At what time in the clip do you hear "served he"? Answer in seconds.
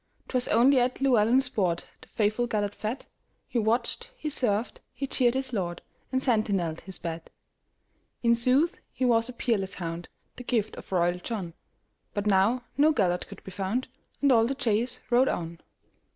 4.31-5.05